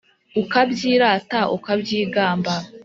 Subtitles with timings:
[0.41, 2.53] Ukabyirata ukabyigamba